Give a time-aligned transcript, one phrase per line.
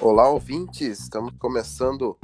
[0.00, 1.00] Olá, ouvintes!
[1.00, 2.16] Estamos começando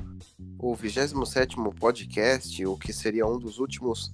[0.60, 4.12] o 27 podcast, o que seria um dos últimos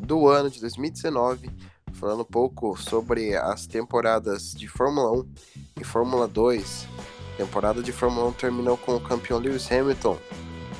[0.00, 1.48] do ano de 2019,
[1.92, 5.32] falando um pouco sobre as temporadas de Fórmula 1
[5.80, 6.88] e Fórmula 2.
[7.34, 10.18] A temporada de Fórmula 1 terminou com o campeão Lewis Hamilton,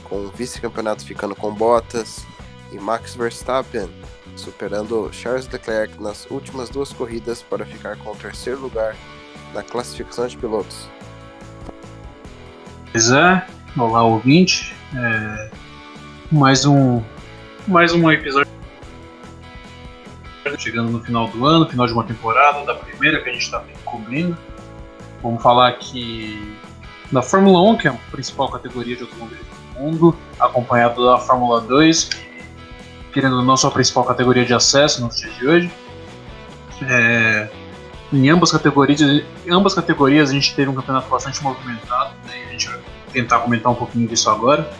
[0.08, 2.26] com o vice-campeonato ficando com Bottas
[2.72, 3.88] e Max Verstappen,
[4.34, 8.96] superando Charles Leclerc nas últimas duas corridas para ficar com o terceiro lugar
[9.54, 10.95] na classificação de pilotos.
[12.96, 15.50] Pois é, olá ouvinte, é,
[16.32, 17.02] mais um
[17.68, 18.50] mais um episódio
[20.56, 23.62] chegando no final do ano, final de uma temporada, da primeira que a gente está
[23.84, 24.34] cobrindo.
[25.22, 26.56] Vamos falar aqui
[27.12, 29.36] da Fórmula 1, que é a principal categoria de automóvel
[29.74, 32.26] do mundo, acompanhado da Fórmula 2, que,
[33.12, 35.70] querendo ou não, sua principal categoria de acesso nos dias de hoje.
[36.80, 37.50] É,
[38.12, 42.52] em ambas categorias, em ambas categorias a gente teve um campeonato bastante movimentado, né, a
[42.52, 42.78] gente vai
[43.12, 44.70] tentar comentar um pouquinho disso agora.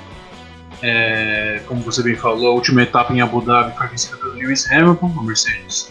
[0.83, 4.71] É, como você bem falou, a última etapa em Abu Dhabi foi vencida pelo Lewis
[4.71, 5.91] Hamilton, a Mercedes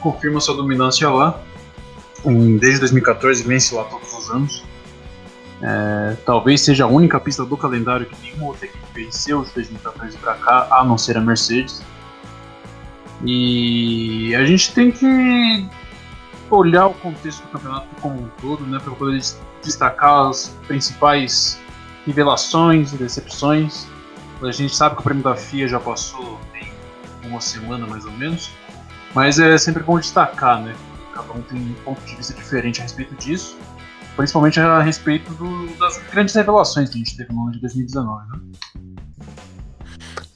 [0.00, 1.40] confirma sua dominância lá.
[2.60, 4.64] Desde 2014 vence lá todos os anos.
[5.60, 10.16] É, talvez seja a única pista do calendário que nenhuma outra equipe venceu de 2014
[10.18, 11.82] para cá, a não ser a Mercedes.
[13.24, 15.66] E a gente tem que
[16.50, 19.20] olhar o contexto do campeonato como um todo, né, para poder
[19.62, 21.58] destacar as principais
[22.06, 23.86] revelações e decepções.
[24.42, 26.72] A gente sabe que o prêmio da FIA já passou tem
[27.24, 28.50] uma semana mais ou menos,
[29.14, 30.74] mas é sempre bom destacar, né?
[31.12, 33.58] Cada um tem um ponto de vista diferente a respeito disso,
[34.16, 38.28] principalmente a respeito do, das grandes revelações que a gente teve no ano de 2019,
[38.30, 38.38] né?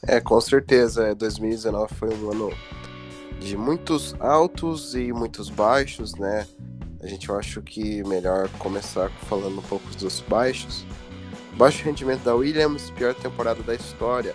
[0.06, 1.14] É, com certeza.
[1.14, 2.52] 2019 foi um ano
[3.42, 6.46] de muitos altos e muitos baixos, né?
[7.02, 10.86] A gente eu acho que melhor começar falando um pouco dos baixos.
[11.56, 14.34] Baixo rendimento da Williams, pior temporada da história,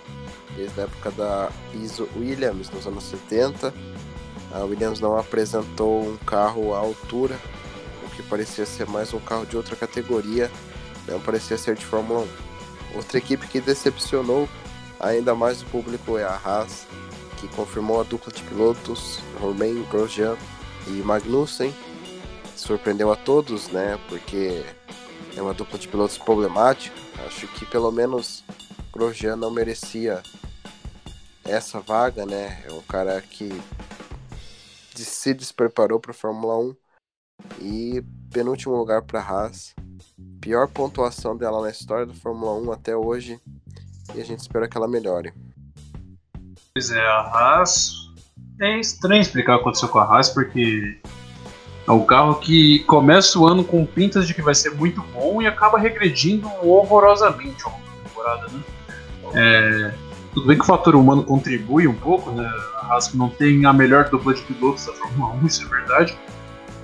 [0.55, 3.73] desde a época da ISO Williams, nos anos 70.
[4.51, 7.40] A Williams não apresentou um carro à altura,
[8.06, 10.51] o que parecia ser mais um carro de outra categoria,
[11.07, 12.22] não parecia ser de Fórmula
[12.94, 12.97] 1.
[12.97, 14.47] Outra equipe que decepcionou
[15.00, 16.88] ainda mais o público é a Haas,
[17.38, 20.38] que confirmou a dupla de pilotos Romain Grosjean
[20.88, 21.74] e Magnussen.
[22.56, 24.00] Surpreendeu a todos, né?
[24.09, 24.66] Porque
[25.36, 26.96] é uma dupla de pilotos problemática.
[27.26, 28.44] Acho que pelo menos
[28.92, 30.22] Grosjean não merecia
[31.46, 32.64] essa vaga, né?
[32.68, 33.50] É um cara que
[34.96, 36.76] se despreparou para a Fórmula 1
[37.62, 39.76] e penúltimo lugar para Haas.
[40.42, 43.40] Pior pontuação dela na história da Fórmula 1 até hoje
[44.16, 45.34] e a gente espera que ela melhore.
[46.78, 48.12] Pois é, a Haas.
[48.62, 51.00] É estranho explicar o que aconteceu com a Haas, porque
[51.88, 55.42] é um carro que começa o ano com pintas de que vai ser muito bom
[55.42, 58.62] e acaba regredindo horrorosamente ao longo da temporada, né?
[59.34, 59.94] É,
[60.36, 62.48] tudo bem que o fator humano contribui um pouco, né?
[62.76, 66.16] A Haas não tem a melhor dupla de pilotos da Fórmula 1, isso é verdade.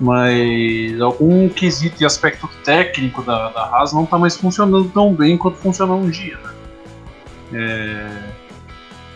[0.00, 5.38] Mas algum quesito e aspecto técnico da, da Haas não está mais funcionando tão bem
[5.38, 6.50] quanto funcionou um dia, né?
[7.52, 8.43] É,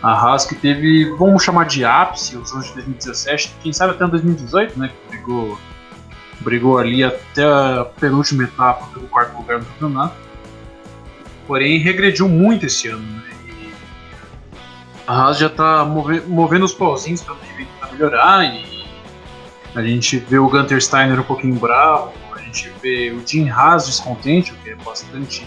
[0.02, 4.06] a Haas que teve, vamos chamar de ápice, os anos de 2017, quem sabe até
[4.06, 4.88] 2018, né?
[4.88, 5.58] Que brigou,
[6.40, 10.14] brigou ali até a penúltima etapa pelo quarto lugar no campeonato.
[11.46, 13.22] Porém, regrediu muito esse ano, né?
[13.46, 13.72] E
[15.06, 17.36] a Haas já está move, movendo os pauzinhos para
[17.92, 18.86] melhorar e
[19.74, 23.86] a gente vê o Gunter Steiner um pouquinho bravo, a gente vê o Jim Haas
[23.86, 25.46] descontente, o que é bastante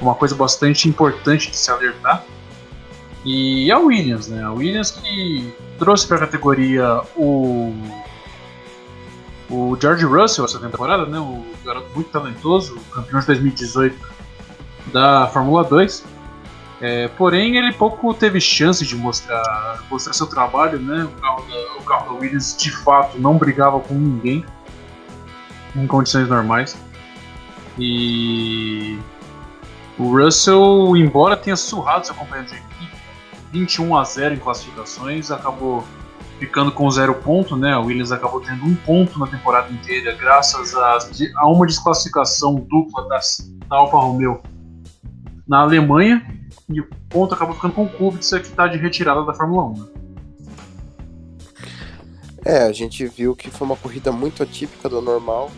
[0.00, 2.22] uma coisa bastante importante de se alertar.
[3.26, 4.44] E a Williams, né?
[4.44, 7.74] A Williams que trouxe para a categoria o
[9.50, 11.18] o George Russell essa temporada, né?
[11.18, 13.96] O garoto muito talentoso, campeão de 2018
[14.92, 16.04] da Fórmula 2.
[16.80, 21.04] É, porém, ele pouco teve chance de mostrar, mostrar seu trabalho, né?
[21.04, 24.44] O carro, da, o carro da Williams de fato não brigava com ninguém
[25.74, 26.76] em condições normais.
[27.78, 28.98] E
[29.98, 32.62] o Russell, embora tenha surrado seu companheiro de
[33.60, 35.82] 21 a 0 em classificações, acabou
[36.38, 37.76] ficando com zero ponto, né?
[37.76, 40.98] O Williams acabou tendo um ponto na temporada inteira, graças a,
[41.36, 44.42] a uma desclassificação dupla das, da Alfa Romeo
[45.48, 46.26] na Alemanha,
[46.68, 49.72] e o ponto acabou ficando com o Kubica, que está de retirada da Fórmula 1.
[49.72, 49.86] Né?
[52.44, 55.50] É, a gente viu que foi uma corrida muito atípica do normal.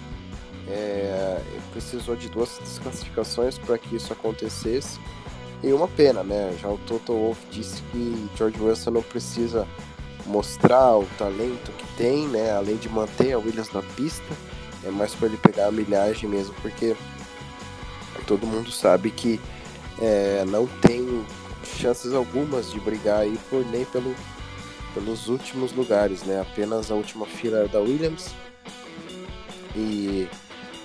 [0.69, 1.41] É,
[1.73, 5.01] precisou de duas desclassificações para que isso acontecesse.
[5.63, 6.57] E uma pena, né?
[6.61, 9.67] Já o Toto Wolff disse que George Russell não precisa
[10.25, 12.53] mostrar o talento que tem, né?
[12.53, 14.35] Além de manter a Williams na pista,
[14.85, 16.97] é mais para ele pegar a milhagem mesmo, porque
[18.27, 19.41] todo mundo sabe que
[20.01, 21.25] é, não tem
[21.65, 24.15] chances algumas de brigar aí por nem pelo,
[24.95, 26.41] pelos últimos lugares, né?
[26.41, 28.33] Apenas a última fila da Williams.
[29.75, 30.29] E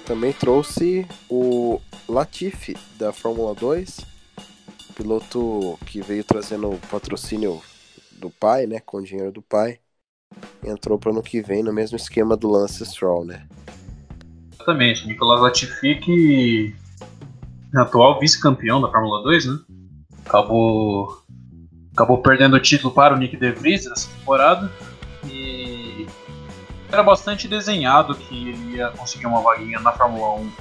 [0.06, 4.13] também trouxe o Latifi da Fórmula 2,
[4.94, 7.62] piloto que veio trazendo o patrocínio
[8.12, 8.80] do pai, né?
[8.80, 9.80] Com o dinheiro do pai.
[10.64, 13.48] Entrou para ano que vem no mesmo esquema do Lance Stroll, né?
[14.54, 16.76] Exatamente, Nicolas Latifi que
[17.76, 19.60] é atual vice-campeão da Fórmula 2, né?
[20.26, 21.24] Acabou
[21.94, 24.72] acabou perdendo o título para o Nick De Vries nessa temporada
[25.26, 26.08] e
[26.92, 30.52] era bastante desenhado que ele ia conseguir uma vaguinha na Fórmula 1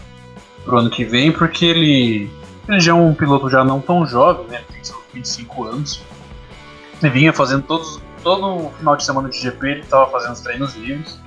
[0.64, 2.30] pro ano que vem, porque ele,
[2.68, 4.62] ele já é um piloto já não tão jovem, né?
[4.72, 6.02] Tem seus 25 anos.
[7.02, 10.74] Ele vinha fazendo todos, todo final de semana de GP, ele estava fazendo os treinos
[10.74, 11.20] livres.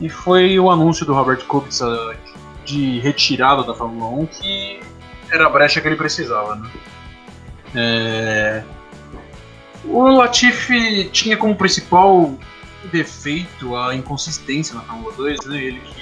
[0.00, 2.16] E foi o anúncio do Robert Kubica
[2.64, 4.80] de retirada da Fórmula 1 que
[5.30, 6.56] era a brecha que ele precisava.
[6.56, 6.70] Né?
[7.74, 8.64] É...
[9.84, 12.34] O Latifi tinha como principal
[12.90, 15.62] defeito a inconsistência na Fórmula 2, né?
[15.62, 16.01] ele que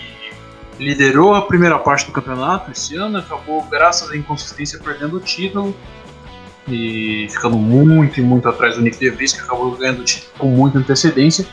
[0.81, 5.77] liderou a primeira parte do campeonato esse ano, acabou, graças à inconsistência, perdendo o título
[6.67, 10.47] e ficando muito e muito atrás do Nick DeVries, que acabou ganhando o título com
[10.49, 11.47] muita antecedência.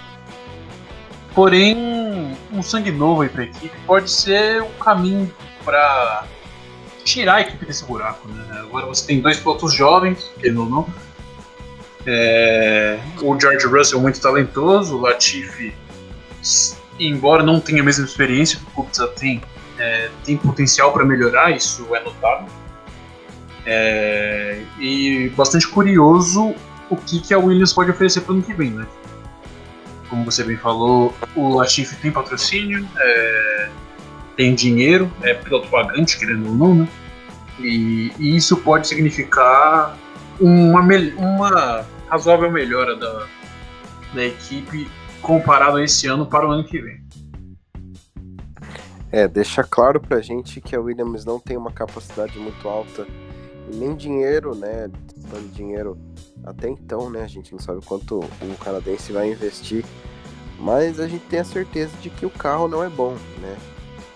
[1.36, 5.32] Porém, um sangue novo aí para a equipe pode ser um caminho
[5.64, 6.26] para
[7.04, 8.28] tirar a equipe desse buraco.
[8.30, 8.60] Né?
[8.62, 10.88] Agora você tem dois pilotos jovens, querendo ou não.
[12.06, 15.76] É, o George Russell muito talentoso, o Latifi,
[17.00, 19.42] embora não tenha a mesma experiência que o Kubica tem,
[19.78, 22.48] é, tem potencial para melhorar, isso é notável.
[23.66, 26.56] É, e bastante curioso
[26.90, 28.88] o que, que a Williams pode oferecer para o ano que vem, né?
[30.10, 33.70] como você bem falou, o Latifi tem patrocínio, é,
[34.36, 36.88] tem dinheiro, é piloto pagante, querendo ou não, né?
[37.60, 39.98] E, e isso pode significar
[40.40, 40.82] uma,
[41.18, 43.26] uma razoável melhora da,
[44.14, 44.88] da equipe
[45.22, 47.06] comparado a esse ano para o ano que vem.
[49.12, 53.08] É, deixa claro pra gente que a Williams não tem uma capacidade muito alta
[53.74, 54.90] nem dinheiro, né?
[54.90, 55.98] De dinheiro
[56.44, 57.24] até então, né?
[57.24, 59.86] A gente não sabe quanto o canadense vai investir,
[60.60, 63.58] mas a gente tem a certeza de que o carro não é bom, né?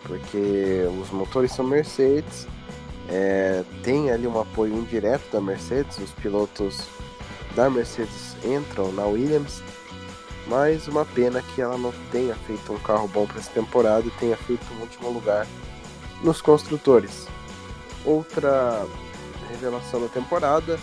[0.04, 2.48] Porque os motores são Mercedes,
[3.10, 6.88] é, tem ali um apoio indireto da Mercedes, os pilotos
[7.56, 9.62] da Mercedes entram na Williams,
[10.48, 14.12] mas uma pena que ela não tenha feito um carro bom para essa temporada e
[14.12, 15.48] tenha feito um último lugar
[16.24, 17.28] nos construtores.
[18.06, 18.86] Outra
[19.50, 20.78] revelação da temporada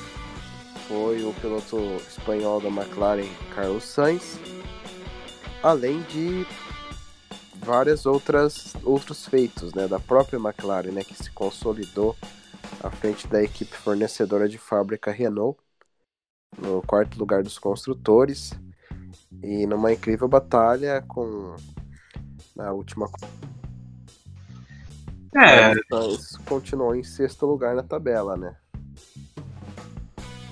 [0.87, 1.77] foi o piloto
[2.09, 4.39] espanhol da McLaren, Carlos Sainz,
[5.63, 6.47] além de
[7.57, 12.17] várias outras outros feitos, né, da própria McLaren, né, que se consolidou
[12.83, 15.59] à frente da equipe fornecedora de fábrica Renault,
[16.57, 18.53] no quarto lugar dos construtores,
[19.43, 21.55] e numa incrível batalha com
[22.57, 23.09] na última
[25.37, 25.75] é,
[26.47, 28.57] continuou em sexto lugar na tabela, né?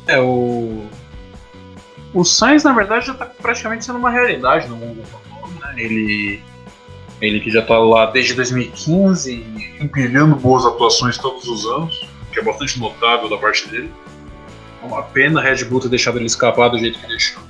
[0.07, 0.87] É, o.
[2.15, 5.03] O Sainz, na verdade, já está praticamente sendo uma realidade no mundo
[5.61, 5.75] né?
[5.77, 6.43] Ele.
[7.21, 12.43] Ele que já está lá desde 2015, empilhando boas atuações todos os anos, que é
[12.43, 13.91] bastante notável da parte dele.
[14.83, 17.43] É uma pena a Red Bull ter deixado ele escapar do jeito que deixou.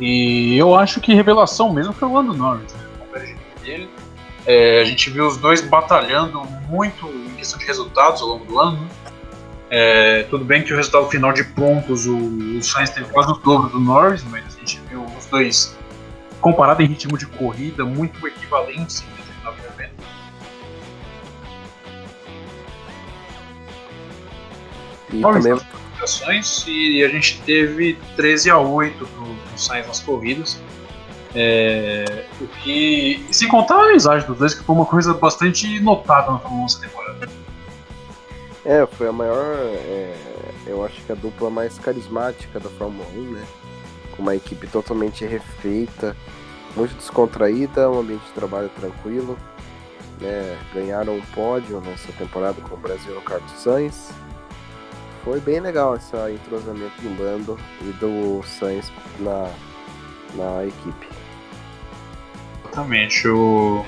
[0.00, 2.92] E eu acho que revelação mesmo foi o Lando Norris, né?
[3.62, 3.88] dele.
[4.44, 8.58] É, a gente viu os dois batalhando muito em questão de resultados ao longo do
[8.58, 8.80] ano.
[8.80, 8.88] Né?
[9.70, 13.34] É, tudo bem que o resultado final de pontos, o, o Sainz teve quase o
[13.34, 15.78] dobro do Norris, mas a gente viu os dois,
[16.40, 19.94] comparado em ritmo de corrida, muito equivalentes em determinado momento.
[25.10, 25.66] E Norris também...
[26.66, 30.60] e a gente teve 13 a 8 pro, pro Sainz nas corridas.
[31.34, 33.24] É, o que.
[33.30, 36.80] Sem contar a amizade dos dois, que foi uma coisa bastante notável na Fórmula 1
[36.80, 37.28] temporada.
[38.64, 39.44] É, foi a maior.
[39.44, 40.14] É,
[40.66, 43.44] eu acho que a dupla mais carismática da Fórmula 1, né?
[44.16, 46.14] Com uma equipe totalmente refeita,
[46.76, 49.38] muito descontraída, um ambiente de trabalho tranquilo.
[50.20, 50.58] Né?
[50.74, 54.10] Ganharam um pódio nessa temporada com o Brasil no Carlos Sainz.
[55.24, 59.48] Foi bem legal esse entrosamento do Lando e do Sainz na,
[60.34, 61.06] na equipe.
[62.64, 63.28] Exatamente.
[63.28, 63.84] O,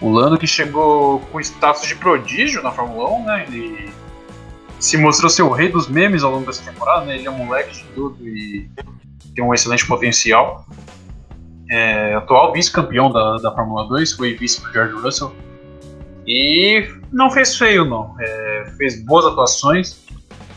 [0.00, 3.46] o Lando que chegou com status de prodígio na Fórmula 1, né?
[3.48, 3.90] Ele
[4.78, 7.16] se mostrou ser o rei dos memes ao longo dessa temporada, né?
[7.16, 8.68] Ele é um moleque de tudo e
[9.34, 10.66] tem um excelente potencial.
[11.70, 15.32] É, atual vice-campeão da, da Fórmula 2, foi vice pro George Russell.
[16.26, 18.14] E não fez feio, não.
[18.20, 20.04] É, fez boas atuações.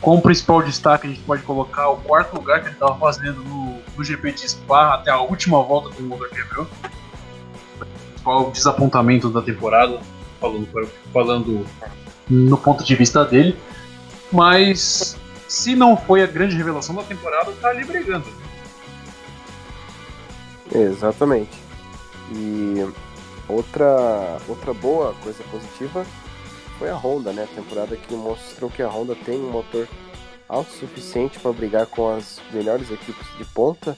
[0.03, 3.41] Com o principal destaque, a gente pode colocar o quarto lugar que ele estava fazendo
[3.41, 6.67] no, no, GP de Spa até a última volta que o motor quebrou.
[8.21, 10.01] Qual o desapontamento da temporada,
[10.41, 10.67] falando,
[11.13, 11.65] falando
[12.29, 13.57] no ponto de vista dele.
[14.29, 15.17] Mas
[15.47, 18.27] se não foi a grande revelação da temporada, tá ali brigando.
[20.69, 21.57] Exatamente.
[22.29, 22.85] E
[23.47, 26.05] outra, outra boa coisa positiva
[26.77, 27.43] foi a Honda, né?
[27.43, 29.87] A temporada que mostrou que a Honda tem um motor
[30.47, 33.97] autossuficiente para brigar com as melhores equipes de ponta.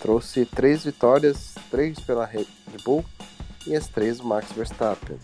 [0.00, 2.46] Trouxe três vitórias, três pela Red
[2.84, 3.04] Bull
[3.66, 5.18] e as três do Max Verstappen.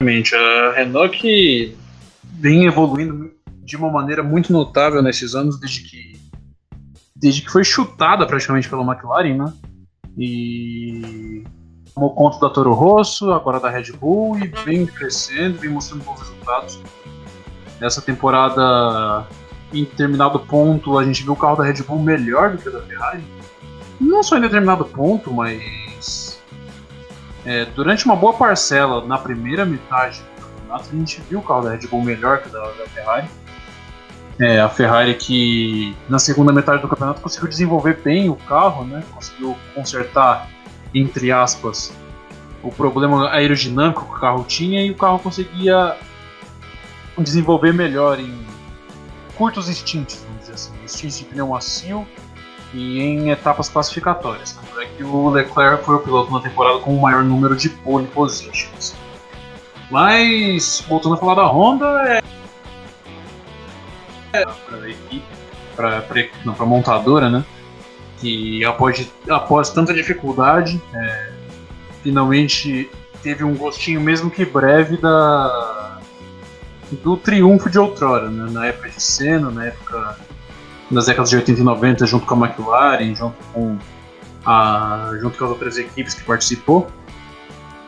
[0.00, 1.76] Realmente, a Renault que
[2.22, 3.32] vem evoluindo
[3.64, 6.18] de uma maneira muito notável nesses anos, desde que
[7.14, 9.52] desde que foi chutada praticamente pela McLaren, né?
[10.16, 11.27] E
[11.98, 16.20] tomou conta da Toro Rosso, agora da Red Bull, e vem crescendo, vem mostrando bons
[16.20, 16.80] resultados.
[17.80, 19.26] Nessa temporada,
[19.72, 22.72] em determinado ponto, a gente viu o carro da Red Bull melhor do que o
[22.72, 23.24] da Ferrari.
[24.00, 26.40] Não só em determinado ponto, mas
[27.44, 31.62] é, durante uma boa parcela, na primeira metade do campeonato, a gente viu o carro
[31.62, 33.28] da Red Bull melhor que o da, da Ferrari.
[34.38, 39.02] É, a Ferrari que na segunda metade do campeonato conseguiu desenvolver bem o carro, né?
[39.12, 40.48] Conseguiu consertar
[40.94, 41.92] entre aspas,
[42.62, 45.96] o problema aerodinâmico que o carro tinha e o carro conseguia
[47.16, 48.46] desenvolver melhor em
[49.36, 52.06] curtos instintos, vamos dizer assim, instintos de pneu macio
[52.74, 54.52] e em etapas classificatórias.
[54.52, 57.68] Tanto é que o Leclerc foi o piloto na temporada com o maior número de
[57.68, 58.94] pole positions.
[59.90, 62.20] Mas, voltando a falar da Honda,
[64.32, 64.44] é.
[64.44, 65.24] para a equipe,
[65.74, 66.04] para
[66.58, 67.44] a montadora, né?
[68.20, 71.32] Que após, após tanta dificuldade, é,
[72.02, 72.90] finalmente
[73.22, 76.00] teve um gostinho, mesmo que breve, da,
[76.90, 78.50] do triunfo de outrora, né?
[78.50, 80.16] na época de Senna, na época
[80.90, 83.76] das décadas de 80 e 90, junto com a McLaren, junto com,
[84.44, 86.88] a, junto com as outras equipes que participou.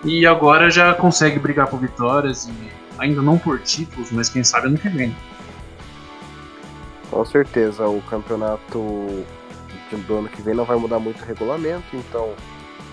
[0.05, 2.53] E agora já consegue brigar por vitórias, e
[2.99, 5.15] ainda não por títulos, mas quem sabe ano que vem.
[7.11, 9.25] Com certeza, o campeonato
[9.97, 12.35] do ano que vem não vai mudar muito o regulamento, então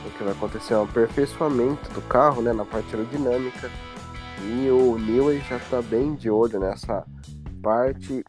[0.05, 3.69] o que vai acontecer é um aperfeiçoamento do carro, né, na parte aerodinâmica.
[4.41, 7.05] E o Newey já está bem de olho nessa
[7.61, 8.23] parte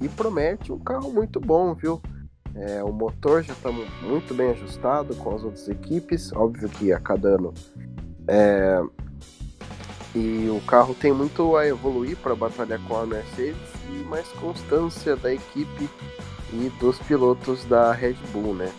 [0.00, 2.00] e promete um carro muito bom, viu?
[2.54, 7.00] É, o motor já está muito bem ajustado com as outras equipes, óbvio que a
[7.00, 7.52] cada ano.
[8.28, 8.80] É,
[10.14, 13.56] e o carro tem muito a evoluir para batalhar com a Mercedes
[13.90, 15.90] e mais constância da equipe
[16.54, 18.72] e dos pilotos da Red Bull, né?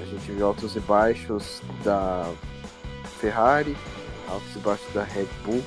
[0.00, 2.30] A gente viu altos e baixos da
[3.18, 3.74] Ferrari,
[4.28, 5.62] altos e baixos da Red Bull.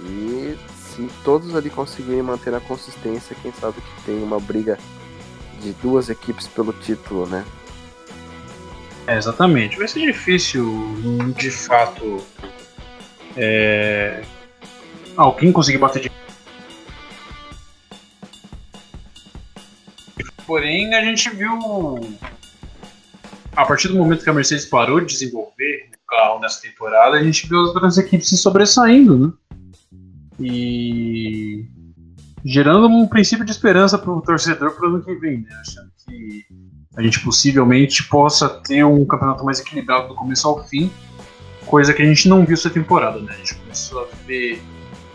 [0.00, 4.78] E se todos ali conseguirem manter a consistência, quem sabe que tem uma briga
[5.62, 7.44] de duas equipes pelo título, né?
[9.06, 9.78] É, exatamente.
[9.78, 10.94] Vai ser difícil,
[11.36, 12.22] de fato,
[13.36, 14.22] é...
[15.16, 16.10] alguém conseguir bater de
[20.46, 21.58] Porém, a gente viu.
[23.54, 27.22] A partir do momento que a Mercedes parou de desenvolver o carro nessa temporada, a
[27.22, 29.32] gente viu as outras equipes se sobressaindo, né?
[30.38, 31.66] E.
[32.44, 35.48] gerando um princípio de esperança para o torcedor para o ano que vem, né?
[35.60, 36.44] Achando que
[36.96, 40.90] a gente possivelmente possa ter um campeonato mais equilibrado do começo ao fim,
[41.66, 43.32] coisa que a gente não viu essa temporada, né?
[43.32, 44.62] A gente começou a ver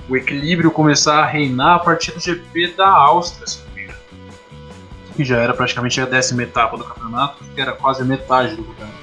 [0.10, 3.46] o equilíbrio começar a reinar a partir do GP da Áustria,
[5.16, 8.64] que já era praticamente a décima etapa do campeonato, que era quase a metade do
[8.64, 9.02] campeonato.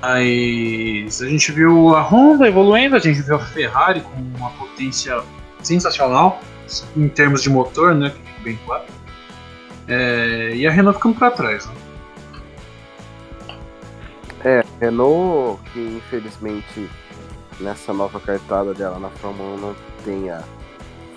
[0.00, 5.20] Mas a gente viu a Honda evoluindo, a gente viu a Ferrari com uma potência
[5.62, 6.40] sensacional
[6.96, 8.84] em termos de motor, né, que fica bem claro.
[9.88, 11.66] É, e a Renault ficando para trás.
[11.66, 11.74] Né?
[14.44, 16.88] É, Renault que infelizmente
[17.58, 20.44] nessa nova cartada dela na Fórmula 1 não tenha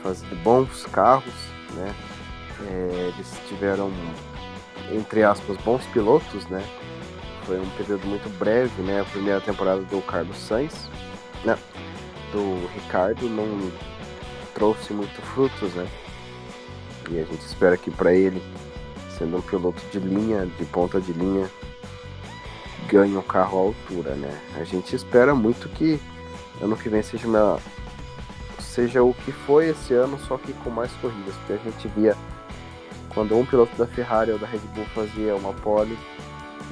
[0.01, 1.33] fazido bons carros,
[1.73, 1.93] né?
[2.67, 3.91] É, eles tiveram,
[4.91, 6.63] entre aspas, bons pilotos, né?
[7.45, 9.01] Foi um período muito breve, né?
[9.01, 10.89] A primeira temporada do Carlos Sainz,
[11.43, 11.57] né?
[12.31, 13.71] Do Ricardo não
[14.53, 15.87] trouxe muito frutos, né?
[17.09, 18.41] E a gente espera que para ele,
[19.17, 21.49] sendo um piloto de linha, de ponta de linha,
[22.87, 24.39] ganhe um carro à altura, né?
[24.59, 25.99] A gente espera muito que
[26.61, 27.59] ano que vem seja uma
[28.59, 32.15] seja o que foi esse ano, só que com mais corridas, porque a gente via
[33.13, 35.97] quando um piloto da Ferrari ou da Red Bull fazia uma pole,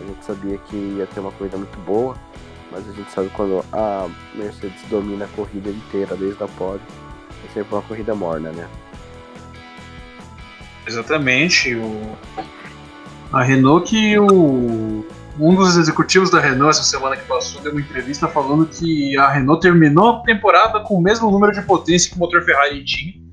[0.02, 2.16] a gente sabia que ia ter uma corrida muito boa.
[2.72, 6.82] mas a gente sabe quando a Mercedes domina a corrida inteira, desde a pole,
[7.46, 8.68] é sempre uma corrida morna, né?
[10.88, 11.76] Exatamente.
[11.76, 12.18] O...
[13.32, 15.06] A Renault que o...
[15.40, 19.30] um dos executivos da Renault essa semana que passou deu uma entrevista falando que a
[19.30, 23.29] Renault terminou a temporada com o mesmo número de potência que o motor Ferrari tinha.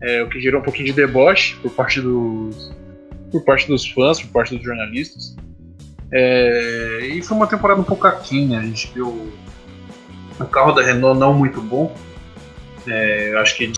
[0.00, 2.72] É, o que gerou um pouquinho de deboche por parte dos
[3.30, 5.36] por parte dos fãs, por parte dos jornalistas.
[6.10, 8.58] É, e foi uma temporada um pouco aquém, né?
[8.58, 9.30] A gente viu
[10.40, 11.94] o carro da Renault não muito bom.
[12.86, 13.72] É, acho que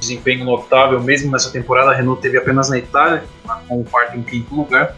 [0.00, 1.90] desempenho notável mesmo nessa temporada.
[1.90, 3.24] A Renault teve apenas na Itália,
[3.68, 4.96] com o quarto e o quinto lugar.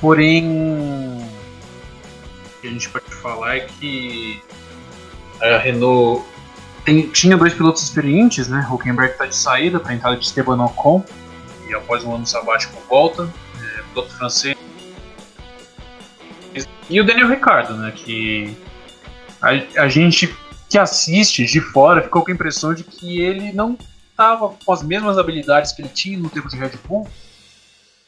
[0.00, 4.40] Porém, o que a gente pode falar é que
[5.40, 6.24] a Renault
[6.84, 8.66] tem, tinha dois pilotos experientes, né?
[8.70, 11.04] Huckenberg está de saída para a entrada de Esteban Ocon
[11.68, 13.28] e após um ano sabático volta.
[13.60, 14.56] É, piloto francês
[16.90, 17.92] e o Daniel Ricardo, né?
[17.92, 18.56] Que
[19.40, 20.34] a, a gente
[20.68, 23.78] que assiste de fora ficou com a impressão de que ele não
[24.10, 27.08] estava com as mesmas habilidades que ele tinha no tempo de Red Bull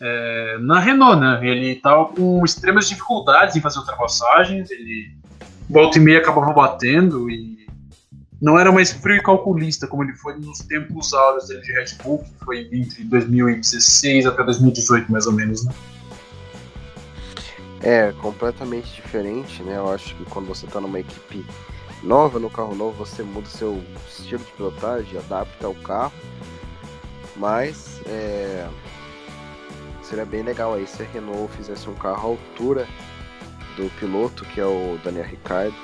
[0.00, 1.38] é, na Renault, né?
[1.42, 5.14] Ele estava com extremas dificuldades em fazer ultrapassagens, ele
[5.70, 7.61] volta e meia acabava batendo e
[8.42, 11.94] não era mais frio e calculista como ele foi nos tempos áureos dele de Red
[12.02, 15.72] Bull, que foi entre 2016 até 2018 mais ou menos, né?
[17.80, 19.76] É, completamente diferente, né?
[19.76, 21.46] Eu acho que quando você tá numa equipe
[22.02, 26.12] nova, no carro novo, você muda seu estilo de pilotagem, adapta o carro.
[27.36, 28.68] Mas é,
[30.02, 32.88] seria bem legal aí se a Renault fizesse um carro à altura
[33.76, 35.74] do piloto, que é o Daniel Ricciardo,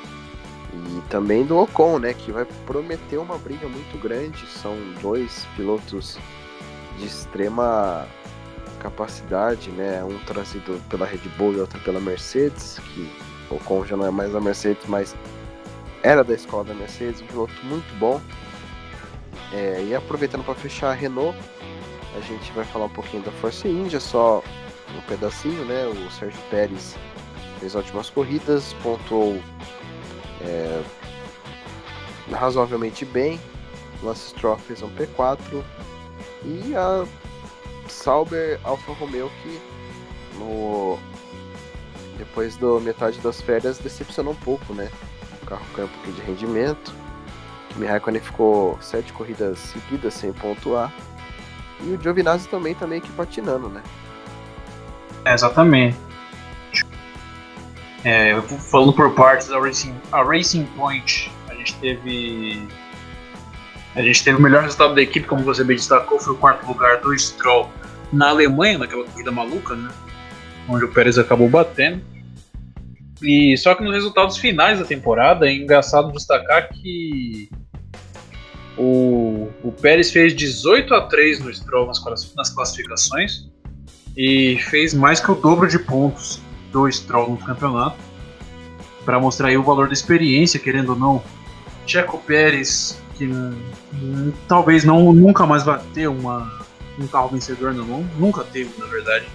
[0.86, 2.14] e também do Ocon, né?
[2.14, 4.46] Que vai prometer uma briga muito grande.
[4.46, 6.18] São dois pilotos
[6.98, 8.06] de extrema
[8.80, 10.02] capacidade, né?
[10.04, 13.10] Um trazido pela Red Bull e outro pela Mercedes, que
[13.50, 15.16] o Ocon já não é mais da Mercedes, mas
[16.02, 18.20] era da escola da Mercedes, um piloto muito bom.
[19.52, 21.36] É, e aproveitando para fechar a Renault,
[22.16, 24.42] a gente vai falar um pouquinho da Force India, só
[24.96, 25.86] um pedacinho, né?
[25.86, 26.96] O Sérgio Pérez
[27.58, 29.40] fez ótimas corridas, pontuou
[30.40, 30.82] é,
[32.32, 33.40] razoavelmente bem.
[34.02, 35.38] Lance Stroll fez um P4
[36.44, 37.04] e a
[37.88, 39.60] Sauber Alfa Romeo que
[40.38, 40.98] no
[42.16, 44.90] depois da metade das férias decepcionou um pouco, né?
[45.42, 46.94] O carro caiu um pouquinho de rendimento.
[47.70, 50.92] Kimi Raikkonen ficou sete corridas seguidas sem pontuar.
[51.80, 53.82] E o Giovinazzi também tá meio que patinando, né?
[55.24, 55.96] É, exatamente.
[58.04, 62.68] É, falando por partes, a Racing, a Racing Point, a gente teve.
[63.94, 66.66] A gente teve o melhor resultado da equipe, como você bem destacou, foi o quarto
[66.66, 67.68] lugar do Stroll
[68.12, 69.90] na Alemanha, naquela corrida maluca, né?
[70.68, 72.00] Onde o Pérez acabou batendo.
[73.20, 77.50] E só que nos resultados finais da temporada é engraçado destacar que
[78.76, 82.00] o, o Pérez fez 18 a 3 no Stroll nas,
[82.36, 83.48] nas classificações
[84.16, 86.40] e fez mais que o dobro de pontos
[86.72, 87.96] do Stroll no campeonato
[89.04, 91.22] para mostrar aí o valor da experiência, querendo ou não.
[91.86, 96.58] Checo Pérez, que hum, talvez não nunca mais vai ter uma
[96.98, 99.26] um carro vencedor no mundo, nunca teve, na verdade.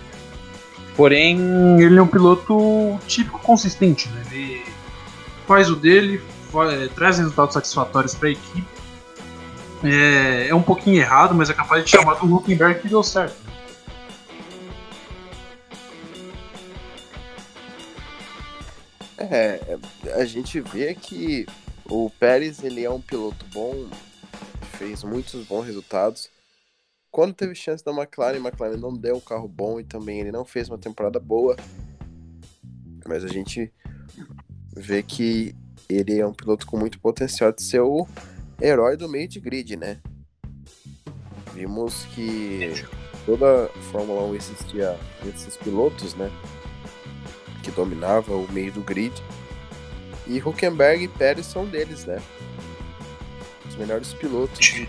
[0.96, 1.40] Porém,
[1.82, 4.22] ele é um piloto típico consistente, né?
[4.32, 4.64] Ele
[5.48, 8.68] faz o dele, faz, traz resultados satisfatórios para a equipe.
[9.84, 13.36] É, é, um pouquinho errado, mas é capaz de chamar do Huckenberg que deu certo.
[19.18, 19.78] É,
[20.16, 21.46] a gente vê que
[21.86, 23.88] o Pérez ele é um piloto bom,
[24.78, 26.30] fez muitos bons resultados,
[27.14, 30.32] quando teve chance da McLaren, a McLaren não deu um carro bom e também ele
[30.32, 31.56] não fez uma temporada boa.
[33.08, 33.72] Mas a gente
[34.76, 35.56] vê que
[35.88, 38.08] ele é um piloto com muito potencial de ser o
[38.60, 40.02] herói do meio de grid, né?
[41.54, 42.74] Vimos que
[43.28, 46.32] toda a Fórmula 1 existia esses pilotos, né?
[47.64, 49.14] Que dominava o meio do grid.
[50.28, 52.22] E Huckenberg e Pérez são deles, né?
[53.68, 54.88] Os melhores pilotos de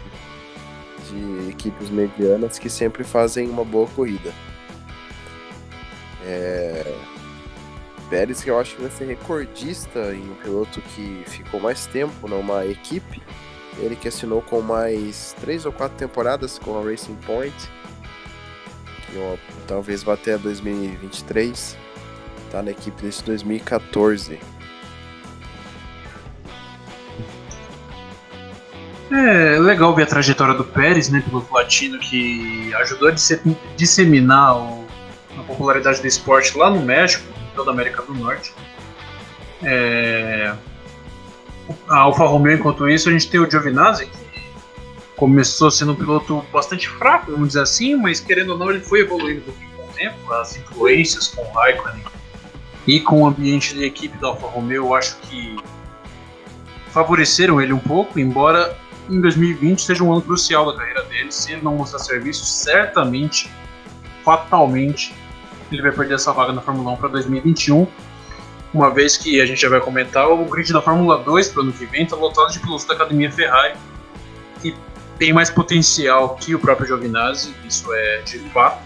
[1.10, 4.32] de equipes medianas que sempre fazem uma boa corrida.
[6.24, 6.94] É...
[8.08, 12.28] Pérez, que eu acho que vai ser recordista em um piloto que ficou mais tempo
[12.28, 13.22] numa equipe.
[13.78, 17.54] Ele que assinou com mais três ou quatro temporadas com a Racing Point.
[19.06, 21.76] Que talvez vá até 2023.
[22.54, 24.38] Tá na equipe desde 2014.
[29.10, 33.14] É legal ver a trajetória do Pérez, né, piloto latino, que ajudou a
[33.74, 34.86] disseminar o,
[35.36, 38.54] a popularidade do esporte lá no México, em toda a América do Norte.
[39.60, 40.54] É...
[41.88, 44.44] A Alfa Romeo, enquanto isso, a gente tem o Giovinazzi, que
[45.16, 49.00] começou sendo um piloto bastante fraco, vamos dizer assim, mas querendo ou não, ele foi
[49.00, 52.13] evoluindo com o tempo, as influências com o Raikkonen
[52.86, 55.56] e com o ambiente de equipe da Alfa Romeo, eu acho que
[56.90, 58.76] favoreceram ele um pouco, embora
[59.08, 61.32] em 2020 seja um ano crucial da carreira dele.
[61.32, 63.50] Se ele não mostrar serviço, certamente,
[64.24, 65.14] fatalmente,
[65.72, 67.86] ele vai perder essa vaga na Fórmula 1 para 2021.
[68.72, 71.62] Uma vez que a gente já vai comentar, o grid da Fórmula 2 para o
[71.62, 73.74] ano que vem está lotado de pilotos da academia Ferrari,
[74.60, 74.74] que
[75.18, 78.82] tem mais potencial que o próprio Giovinazzi, isso é de fato.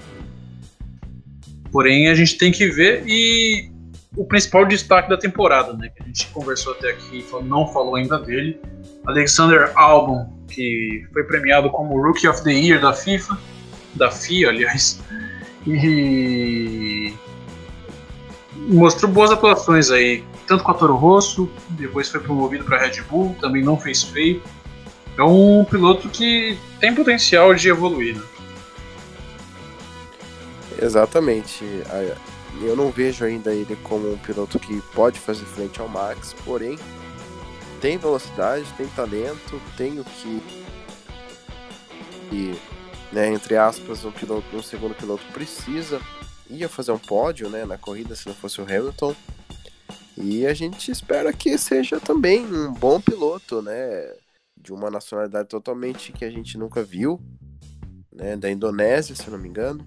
[1.72, 3.67] Porém, a gente tem que ver e
[4.18, 8.18] o principal destaque da temporada, né, que a gente conversou até aqui, não falou ainda
[8.18, 8.60] dele,
[9.06, 13.38] Alexander Albon, que foi premiado como Rookie of the Year da FIFA,
[13.94, 15.00] da FIA, aliás,
[15.64, 17.14] e
[18.56, 23.36] mostrou boas atuações aí, tanto com a Toro Rosso, depois foi promovido para Red Bull,
[23.40, 24.42] também não fez feio.
[25.16, 28.16] É um piloto que tem potencial de evoluir.
[28.16, 28.22] Né?
[30.80, 31.64] Exatamente.
[32.60, 36.78] Eu não vejo ainda ele como um piloto que pode fazer frente ao Max, porém
[37.80, 40.42] tem velocidade, tem talento, tem o que
[42.32, 42.54] e,
[43.12, 46.00] né, entre aspas, um piloto, um segundo piloto precisa.
[46.50, 49.14] Ia fazer um pódio, né, na corrida se não fosse o Hamilton.
[50.16, 54.12] E a gente espera que seja também um bom piloto, né,
[54.56, 57.20] de uma nacionalidade totalmente que a gente nunca viu,
[58.12, 59.86] né, da Indonésia, se não me engano.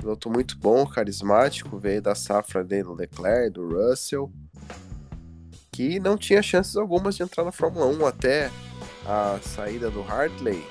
[0.00, 4.32] Piloto muito bom, carismático, veio da safra dele do Leclerc, do Russell
[5.80, 8.50] que não tinha chances algumas de entrar na Fórmula 1 até
[9.06, 10.62] a saída do Hartley,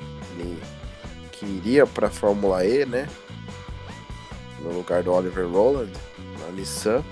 [1.32, 3.10] que iria para a Fórmula E, né?
[4.62, 5.92] No lugar do Oliver Rowland,
[6.40, 7.04] na Nissan.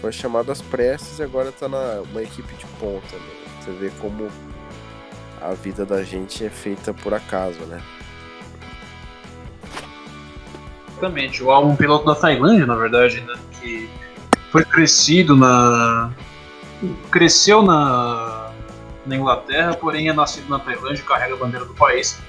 [0.00, 3.16] Foi chamado às pressas e agora está na uma equipe de ponta.
[3.16, 3.60] Né?
[3.60, 4.28] Você vê como
[5.42, 7.82] a vida da gente é feita por acaso, né?
[10.98, 11.42] Exatamente.
[11.42, 13.34] O álbum piloto da Tailândia, na verdade, né?
[13.60, 13.88] Que
[14.50, 16.10] foi crescido na,
[17.10, 18.50] cresceu na,
[19.06, 22.20] na Inglaterra, porém é nascido na Tailândia e carrega a bandeira do país.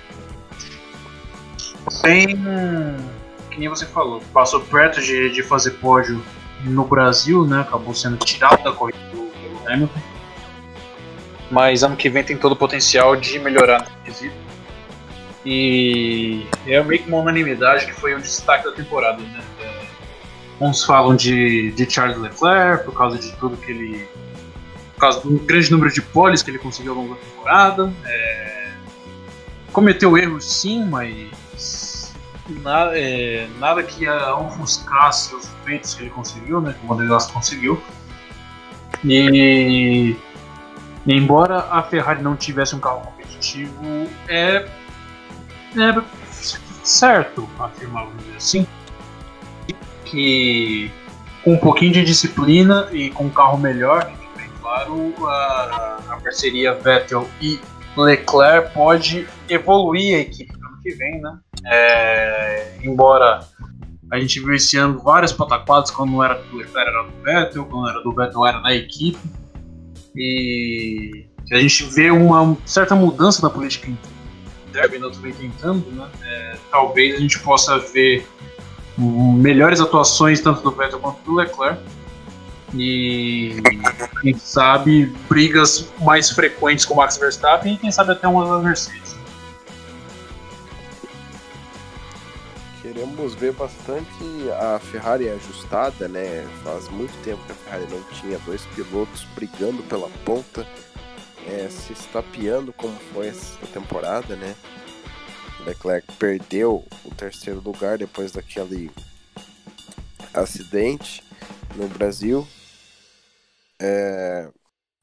[2.03, 2.27] Tem,
[3.49, 6.23] que nem você falou, passou perto de, de fazer pódio
[6.63, 7.62] no Brasil, né?
[7.62, 9.29] Acabou sendo tirado da corrida do,
[9.67, 9.99] Hamilton.
[11.49, 14.48] Mas ano que vem tem todo o potencial de melhorar no quesito.
[15.51, 19.43] E é meio que uma unanimidade que foi o destaque da temporada, né?
[20.62, 24.07] Uns falam de, de Charles Leclerc por causa de tudo que ele
[24.93, 27.91] por causa do grande número de poles que ele conseguiu ao longo da temporada.
[28.05, 28.73] É...
[29.73, 32.13] Cometeu erros sim, mas
[32.62, 33.47] nada, é...
[33.57, 36.75] nada que ofuscasse os feitos que ele conseguiu, né?
[36.79, 37.81] Que o Monegasco conseguiu.
[39.03, 40.15] E
[41.07, 43.73] embora a Ferrari não tivesse um carro competitivo,
[44.27, 44.69] é,
[45.77, 46.03] é
[46.84, 48.67] certo afirmar, vamos dizer assim,
[50.05, 50.91] que
[51.43, 54.12] com um pouquinho de disciplina e com um carro melhor,
[54.62, 57.60] claro, a, a parceria Vettel e
[57.97, 61.39] Leclerc pode evoluir a equipe no ano que vem, né?
[61.65, 63.45] É, embora
[64.12, 67.65] a gente viu esse ano várias pataquadas quando não era do Leclerc era do Vettel,
[67.65, 69.19] quando era do Vettel era da equipe.
[70.15, 74.18] E a gente vê uma certa mudança na política interna,
[74.73, 76.10] eu também tentando, né?
[76.23, 78.27] É, talvez a gente possa ver
[78.97, 81.82] melhores atuações tanto do Vettel quanto do Leclerc
[82.73, 83.62] e
[84.21, 88.63] quem sabe brigas mais frequentes com o Max Verstappen e quem sabe até uma das
[88.63, 89.15] Mercedes.
[92.82, 94.10] Queremos ver bastante
[94.60, 96.47] a Ferrari ajustada, né?
[96.63, 100.65] Faz muito tempo que a Ferrari não tinha dois pilotos brigando pela ponta,
[101.49, 104.55] é, se estapeando como foi essa temporada, né?
[105.65, 108.89] Leclerc perdeu o terceiro lugar depois daquele
[110.33, 111.23] acidente
[111.75, 112.47] no Brasil
[113.81, 114.49] é,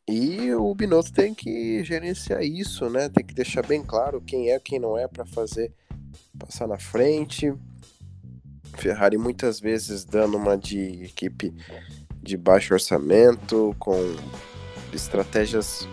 [0.08, 3.08] e o Binotto tem que gerenciar isso, né?
[3.08, 5.72] Tem que deixar bem claro quem é, quem não é para fazer
[6.38, 7.52] passar na frente.
[8.76, 11.54] Ferrari muitas vezes dando uma de equipe
[12.22, 13.96] de baixo orçamento, com
[14.92, 15.88] estratégias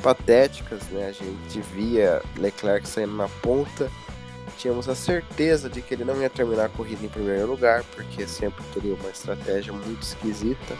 [0.00, 1.08] patéticas, né?
[1.08, 3.90] A gente via Leclerc saindo na ponta,
[4.56, 8.26] tínhamos a certeza de que ele não ia terminar a corrida em primeiro lugar, porque
[8.26, 10.76] sempre teria uma estratégia muito esquisita.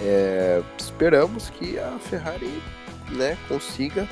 [0.00, 2.62] É, esperamos que a Ferrari
[3.10, 4.08] né, consiga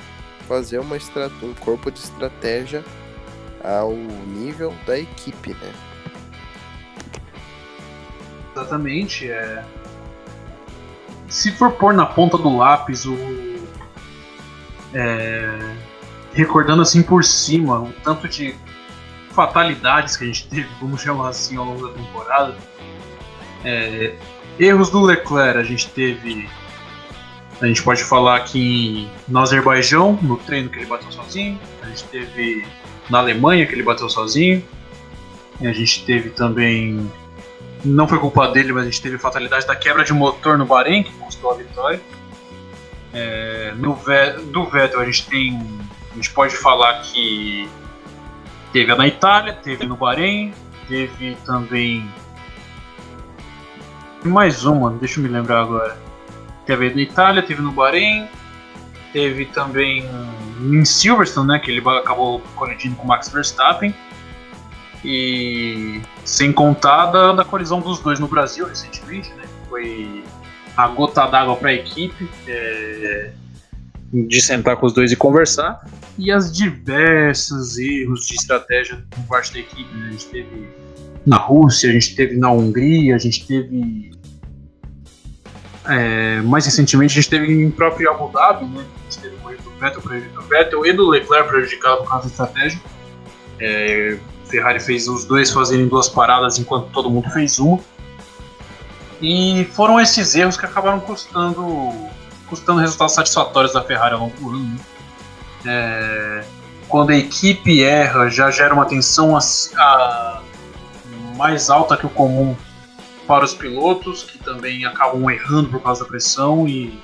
[0.46, 0.96] fazer uma
[1.42, 2.84] um corpo de estratégia
[3.62, 5.72] ao nível da equipe, né?
[8.56, 9.30] Exatamente.
[9.30, 9.64] É...
[11.28, 13.16] se for pôr na ponta do lápis o.
[14.94, 15.74] É,
[16.32, 18.54] recordando assim por cima o tanto de
[19.32, 22.56] fatalidades que a gente teve, vamos chamar assim, ao longo da temporada.
[23.64, 24.14] É,
[24.58, 26.48] erros do Leclerc, a gente teve.
[27.60, 31.58] A gente pode falar aqui no Azerbaijão, no treino que ele bateu sozinho.
[31.82, 32.66] A gente teve
[33.10, 34.64] na Alemanha que ele bateu sozinho.
[35.60, 37.10] A gente teve também.
[37.84, 41.02] Não foi culpa dele, mas a gente teve fatalidade da quebra de motor no Bahrein,
[41.02, 42.00] que custou a vitória.
[43.12, 43.98] É, no,
[44.52, 45.80] do Vettel a gente tem.
[46.12, 47.68] A gente pode falar que
[48.72, 50.52] teve na Itália, teve no Bahrein,
[50.86, 52.08] teve também.
[54.24, 55.96] Mais uma, deixa eu me lembrar agora.
[56.66, 58.28] Teve na Itália, teve no Bahrein,
[59.12, 60.04] teve também
[60.60, 63.94] em Silverstone, né, que ele acabou colidindo com o Max Verstappen.
[65.04, 69.44] E sem contar da, da colisão dos dois no Brasil recentemente, né?
[69.68, 70.24] Foi
[70.78, 73.32] a gota d'água para a equipe é,
[74.12, 75.84] de sentar com os dois e conversar.
[76.16, 79.92] E as diversas erros de estratégia por parte da equipe.
[79.96, 80.06] Né?
[80.06, 80.68] A gente teve
[81.26, 84.12] na Rússia, a gente teve na Hungria, a gente teve.
[85.84, 88.84] É, mais recentemente, a gente teve em próprio Abu Dhabi, né?
[88.84, 92.26] A gente teve o erro do Vettel, do Vettel e do Leclerc prejudicado por causa
[92.26, 92.80] da estratégia.
[93.58, 97.80] É, Ferrari fez os dois fazerem duas paradas enquanto todo mundo fez uma.
[99.20, 101.92] E foram esses erros que acabaram custando,
[102.48, 104.64] custando resultados satisfatórios da Ferrari ao longo do ano.
[104.64, 104.80] Né?
[105.66, 106.44] É,
[106.88, 109.40] quando a equipe erra, já gera uma tensão a,
[109.76, 110.42] a,
[111.36, 112.56] mais alta que o comum
[113.26, 116.98] para os pilotos, que também acabam errando por causa da pressão e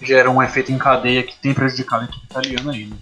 [0.00, 2.86] gera um efeito em cadeia que tem prejudicado a equipe italiana aí.
[2.86, 2.96] Né?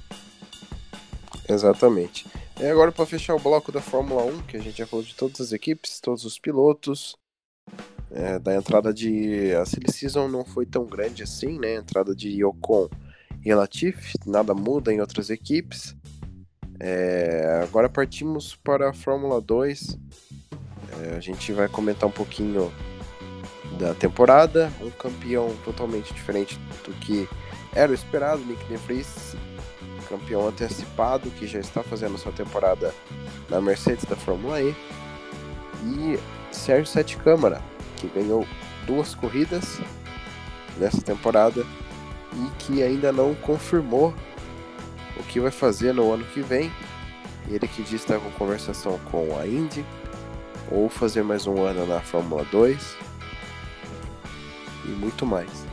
[1.49, 2.27] Exatamente.
[2.61, 5.15] E agora para fechar o bloco da Fórmula 1, que a gente já falou de
[5.15, 7.17] todas as equipes, todos os pilotos.
[8.11, 9.55] É, da entrada de.
[9.55, 11.77] A Silly Season não foi tão grande assim, né?
[11.77, 12.89] A entrada de Ocon
[13.45, 15.97] e Latifi, nada muda em outras equipes.
[16.79, 19.99] É, agora partimos para a Fórmula 2.
[21.03, 22.73] É, a gente vai comentar um pouquinho
[23.79, 24.73] da temporada.
[24.81, 27.29] Um campeão totalmente diferente do que
[27.75, 32.93] era o esperado, Nick De campeão antecipado que já está fazendo sua temporada
[33.49, 34.75] na Mercedes da Fórmula E.
[35.85, 36.19] E
[36.51, 37.63] Sérgio Sete Câmara,
[38.01, 38.47] que ganhou
[38.87, 39.81] duas corridas
[40.79, 41.65] nessa temporada
[42.35, 44.15] e que ainda não confirmou
[45.17, 46.71] o que vai fazer no ano que vem.
[47.49, 49.85] Ele que diz estar com conversação com a Indy
[50.71, 52.97] ou fazer mais um ano na Fórmula 2
[54.85, 55.67] e muito mais.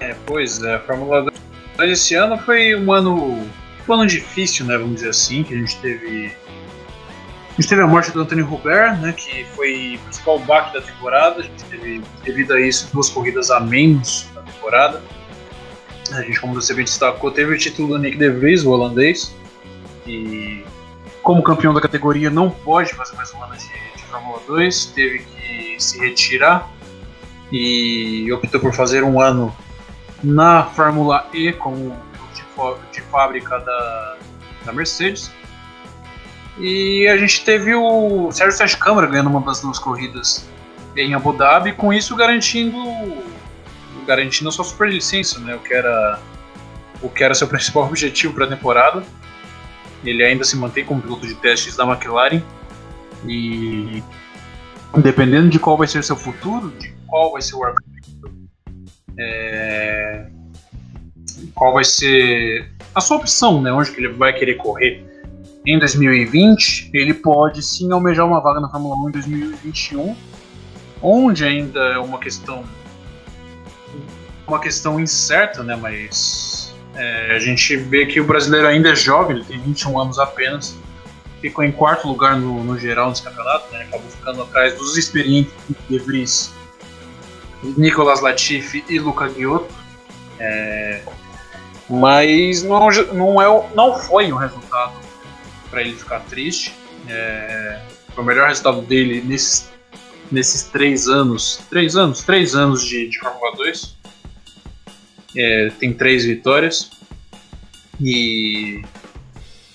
[0.00, 1.40] É, pois é, a Fórmula 2
[1.80, 3.48] mas esse ano foi um ano,
[3.88, 4.76] um ano difícil, né?
[4.76, 6.30] Vamos dizer assim, que a gente teve.
[7.60, 9.12] Gente teve a morte do Anthony Robert, né?
[9.12, 11.40] Que foi o principal baque da temporada.
[11.40, 15.02] A gente teve, devido a isso, duas corridas a menos na temporada.
[16.10, 19.36] A gente, como você bem destacou, teve o título do Nick De Vries, o holandês.
[20.06, 20.64] E
[21.22, 25.18] como campeão da categoria não pode fazer mais um ano de, de Fórmula 2, teve
[25.18, 26.66] que se retirar
[27.52, 29.54] e optou por fazer um ano
[30.24, 31.94] na Fórmula E como
[32.34, 32.42] de,
[32.90, 34.16] de fábrica da,
[34.64, 35.30] da Mercedes.
[36.60, 40.46] E a gente teve o Sérgio Sérgio Câmara ganhando uma das duas corridas
[40.94, 42.76] em Abu Dhabi, com isso garantindo
[44.06, 45.54] garantindo a sua superlicença, né?
[45.54, 46.20] O que era
[47.02, 49.02] o que era seu principal objetivo para a temporada.
[50.04, 52.42] Ele ainda se mantém como piloto de testes da McLaren
[53.26, 54.02] e
[54.98, 57.74] dependendo de qual vai ser seu futuro, de qual vai ser o
[59.18, 60.26] é,
[61.54, 63.72] qual vai ser a sua opção, né?
[63.72, 65.09] Onde que ele vai querer correr
[65.64, 70.16] em 2020, ele pode sim almejar uma vaga na Fórmula 1 em 2021,
[71.02, 72.64] onde ainda é uma questão
[74.46, 75.76] uma questão incerta, né?
[75.76, 80.18] Mas é, a gente vê que o brasileiro ainda é jovem, ele tem 21 anos
[80.18, 80.76] apenas,
[81.40, 83.82] ficou em quarto lugar no, no geral nesse campeonato, né?
[83.82, 85.52] Acabou ficando atrás dos experientes
[85.88, 86.52] De Vries
[87.62, 89.72] Nicolas Latifi e Luca Ghiotto.
[90.38, 91.02] É,
[91.88, 94.99] mas não, não, é, não foi um resultado
[95.70, 96.74] para ele ficar triste.
[97.08, 97.80] É,
[98.16, 99.70] o melhor resultado dele nesses,
[100.30, 101.60] nesses três anos.
[101.70, 102.22] Três anos?
[102.22, 103.96] Três anos de, de Fórmula 2.
[105.36, 106.90] É, tem três vitórias.
[108.00, 108.82] E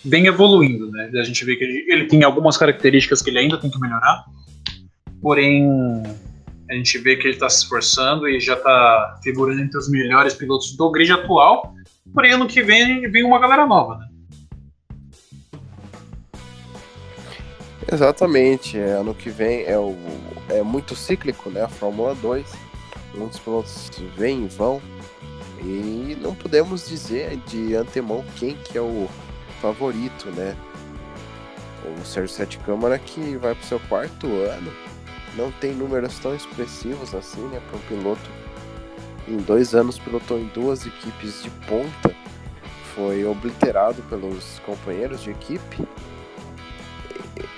[0.03, 1.09] vem evoluindo, né?
[1.15, 4.25] A gente vê que ele, ele tem algumas características que ele ainda tem que melhorar.
[5.21, 5.67] Porém,
[6.69, 10.33] a gente vê que ele está se esforçando e já está figurando entre os melhores
[10.33, 11.73] pilotos do grid atual.
[12.13, 14.07] Porém, ano que vem vem uma galera nova, né?
[17.91, 19.95] Exatamente, é, ano que vem é, o,
[20.49, 21.61] é muito cíclico, né?
[21.61, 22.45] A Fórmula 2.
[23.13, 24.81] muitos pilotos vêm e vão,
[25.59, 29.07] e não podemos dizer de antemão quem que é o
[29.61, 30.55] favorito, né?
[31.99, 34.73] O Sérgio Sete Câmara que vai para o seu quarto ano,
[35.35, 37.61] não tem números tão expressivos assim, né?
[37.69, 38.29] Para um piloto
[39.27, 42.15] em dois anos pilotou em duas equipes de ponta,
[42.95, 45.87] foi obliterado pelos companheiros de equipe.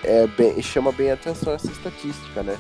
[0.10, 2.58] É bem, chama bem atenção essa estatística, né?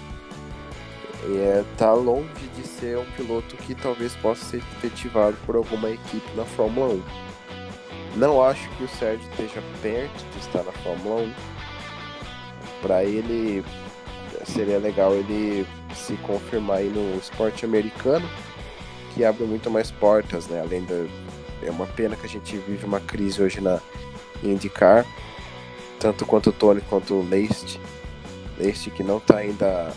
[1.23, 6.29] É, tá longe de ser um piloto que talvez possa ser efetivado por alguma equipe
[6.36, 7.03] na Fórmula 1.
[8.17, 11.33] Não acho que o Sérgio esteja perto de estar na Fórmula 1.
[12.81, 13.63] Para ele
[14.45, 18.29] seria legal ele se confirmar aí no esporte americano,
[19.13, 20.60] que abre muito mais portas, né?
[20.60, 20.95] Além da
[21.63, 23.79] é uma pena que a gente vive uma crise hoje na
[24.43, 25.05] IndyCar,
[25.99, 27.79] tanto quanto o Tony quanto o Leist.
[28.57, 29.93] Leist que não está ainda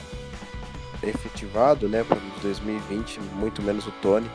[1.02, 4.30] efetivado, né, para 2020, muito menos o Tony.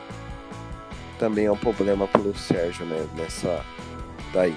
[1.18, 3.64] Também é um problema para o Sérgio, né, nessa
[4.32, 4.56] daí.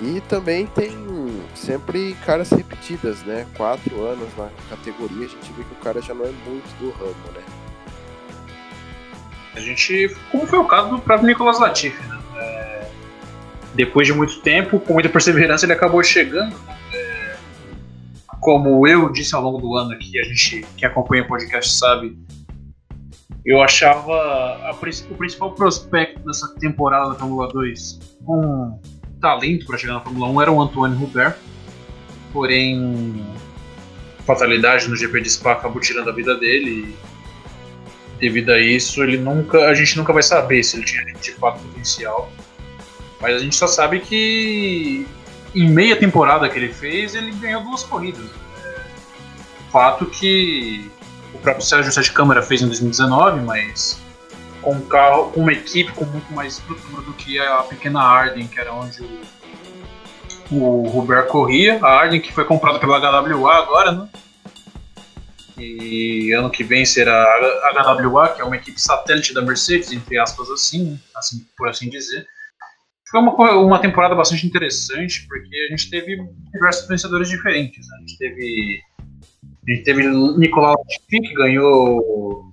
[0.00, 0.94] E também tem
[1.54, 3.46] sempre caras repetidas, né?
[3.56, 6.90] Quatro anos na categoria, a gente vê que o cara já não é muito do
[6.90, 7.42] ramo, né?
[9.54, 12.15] A gente, como foi o caso do próprio Nicolas Latifi, né?
[13.76, 16.56] Depois de muito tempo, com muita perseverança, ele acabou chegando.
[16.92, 17.36] É,
[18.40, 22.18] como eu disse ao longo do ano aqui, a gente que acompanha o podcast sabe,
[23.44, 28.80] eu achava a, o principal prospecto dessa temporada da Fórmula 2 com
[29.20, 31.36] talento para chegar na Fórmula 1 era o Antoine Hubert.
[32.32, 33.24] Porém,
[34.24, 36.96] fatalidade no GP de Spa acabou tirando a vida dele
[38.18, 41.60] devido a isso, ele nunca, a gente nunca vai saber se ele tinha de fato
[41.60, 42.32] potencial.
[43.20, 45.06] Mas a gente só sabe que
[45.54, 48.26] em meia temporada que ele fez, ele ganhou duas corridas.
[49.70, 50.90] Fato que
[51.34, 54.00] o próprio Sérgio Sete Câmara fez em 2019, mas
[54.60, 58.46] com um carro, com uma equipe com muito mais estrutura do que a pequena Arden,
[58.46, 59.02] que era onde
[60.50, 61.78] o, o Robert corria.
[61.82, 64.08] A Arden que foi comprada pela HWA agora, né?
[65.58, 70.18] E ano que vem será a HWA, que é uma equipe satélite da Mercedes, entre
[70.18, 70.98] aspas, assim, né?
[71.14, 72.28] assim por assim dizer.
[73.10, 76.18] Foi uma, uma temporada bastante interessante, porque a gente teve
[76.52, 77.86] diversos vencedores diferentes.
[77.88, 77.96] Né?
[77.96, 78.80] A gente teve.
[79.66, 82.50] A gente teve Nicolau Latifi, que ganhou.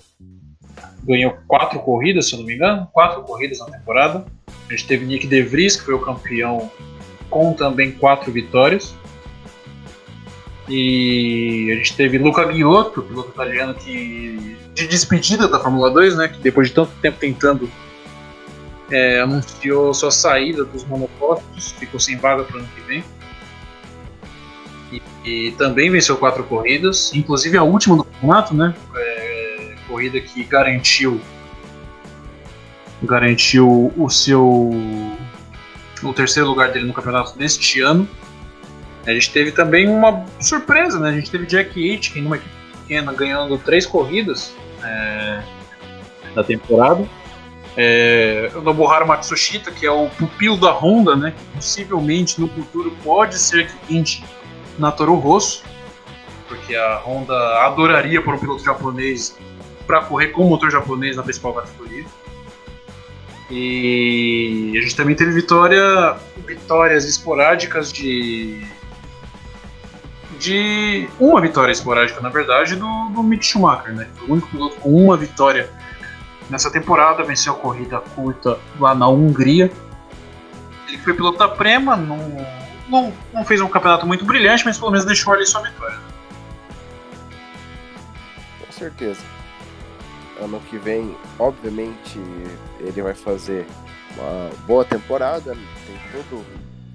[1.03, 2.87] Ganhou quatro corridas, se eu não me engano.
[2.93, 4.25] Quatro corridas na temporada.
[4.69, 6.71] A gente teve Nick De Vries, que foi o campeão,
[7.29, 8.95] com também quatro vitórias.
[10.69, 16.27] E a gente teve Luca Ghiotto, piloto italiano que de despedida da Fórmula 2, né,
[16.27, 17.69] que depois de tanto tempo tentando
[18.93, 23.03] é, anunciou sua saída dos monopostos, ficou sem vaga para o ano que vem.
[24.91, 30.43] E, e, também venceu quatro corridas, inclusive a última do campeonato, né, é, corrida que
[30.43, 31.19] garantiu
[33.01, 34.71] garantiu o seu
[36.01, 38.08] o terceiro lugar dele no campeonato deste ano
[39.06, 41.10] a gente teve também uma surpresa, né?
[41.10, 45.43] A gente teve Jack Aitken numa equipe pequena ganhando três corridas é,
[46.34, 47.06] da temporada.
[47.75, 51.31] É, o Nobuharu Matsushita, que é o pupilo da Honda, né?
[51.31, 54.23] Que possivelmente no futuro pode ser que pinte
[54.77, 55.63] na Toro Rosso,
[56.47, 59.38] porque a Honda adoraria por um piloto japonês
[59.88, 62.05] para correr com motor japonês na principal categoria.
[63.49, 68.65] E a gente também teve vitória, vitórias esporádicas de
[70.39, 74.09] de uma vitória esporádica, na verdade, do, do Mick Schumacher, né?
[74.27, 75.69] O único piloto com uma vitória
[76.49, 79.71] nessa temporada, venceu a corrida curta lá na Hungria.
[80.88, 82.17] Ele foi piloto da Prema, não,
[82.88, 85.97] não, não fez um campeonato muito brilhante, mas pelo menos deixou ali sua vitória.
[88.65, 89.21] Com certeza.
[90.41, 92.19] Ano que vem, obviamente,
[92.79, 93.65] ele vai fazer
[94.17, 96.43] uma boa temporada, tem todo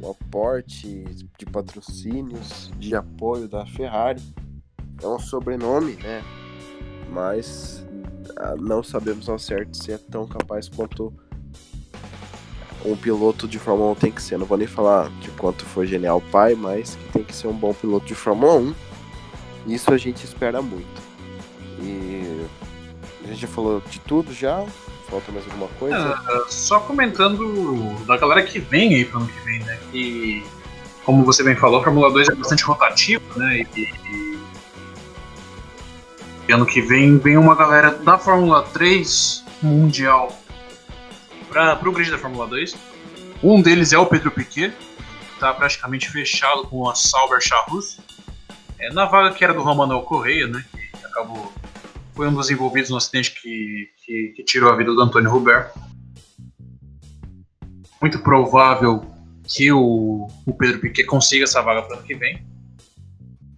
[0.01, 1.05] o aporte
[1.37, 4.23] de patrocínios, de apoio da Ferrari.
[5.03, 6.23] É um sobrenome, né?
[7.11, 7.85] Mas
[8.61, 11.13] não sabemos ao certo se é tão capaz quanto
[12.85, 14.39] um piloto de Fórmula 1 tem que ser.
[14.39, 17.49] Não vou nem falar de quanto foi genial o pai, mas que tem que ser
[17.49, 18.75] um bom piloto de Fórmula 1.
[19.67, 21.03] Isso a gente espera muito.
[21.81, 22.47] E
[23.25, 24.65] a gente já falou de tudo já.
[25.09, 25.97] Falta mais alguma coisa?
[25.97, 29.79] É, só comentando da galera que vem aí pro ano que vem, né?
[29.91, 30.47] Que,
[31.05, 33.67] como você bem falou, a Fórmula 2 é bastante rotativa, né?
[33.75, 34.28] E, e
[36.53, 40.37] ano que vem vem uma galera da Fórmula 3 mundial
[41.49, 42.77] para pro grid da Fórmula 2.
[43.43, 44.73] Um deles é o Pedro Piquet,
[45.39, 47.99] tá praticamente fechado com a Sauber Charrus.
[48.79, 50.65] É, na vaga que era do Romanuel Correia, né?
[50.73, 51.53] Que acabou
[52.19, 55.71] foi um dos envolvidos no acidente que, que, que tirou a vida do Antônio Hubert.
[58.01, 59.05] Muito provável
[59.45, 62.45] que o, o Pedro Piquet consiga essa vaga para o ano que vem.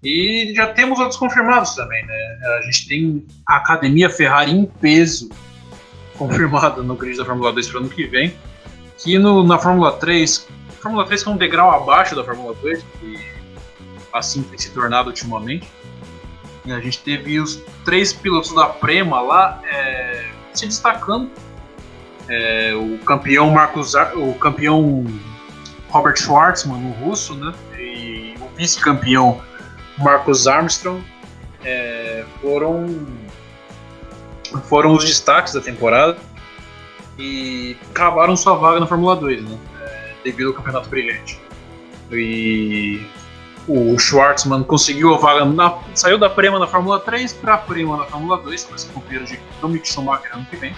[0.02, 2.38] E já temos outros confirmados também, né?
[2.58, 5.28] A gente tem a Academia Ferrari em peso
[6.16, 8.34] confirmada no grid da Fórmula 2 para o ano que vem.
[8.98, 10.48] Que no, na Fórmula 3,
[10.80, 13.20] Fórmula 3 que é um degrau abaixo da Fórmula 2, que
[14.12, 15.68] assim tem se tornado ultimamente.
[16.64, 21.30] E a gente teve os três pilotos da Prema lá é, se destacando.
[22.28, 25.04] É, o campeão Marcos o campeão
[25.88, 27.52] Robert Schwartzman, o russo, né?
[27.78, 29.42] E o vice-campeão
[30.00, 31.04] Marcus Armstrong
[31.64, 33.06] é, foram
[34.64, 36.18] foram os destaques da temporada
[37.18, 39.58] e cavaram sua vaga na Fórmula 2, né?
[39.80, 41.40] É, devido ao campeonato brilhante.
[42.10, 43.06] E
[43.68, 47.96] o Schwartzman conseguiu a vaga, na, saiu da Prema na Fórmula 3 para a Prema
[47.96, 50.74] na Fórmula 2, vai ser companheiro de Mick Schumacher ano que vem.